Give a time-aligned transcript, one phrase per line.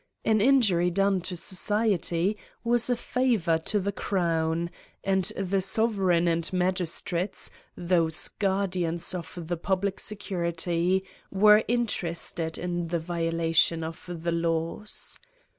[0.25, 4.71] An injury done to so ciety was a favour to the crown;
[5.03, 12.57] and the sove reign and magistrates, those guardians of the pub lic security, were interested
[12.57, 15.19] in the violation of the laws.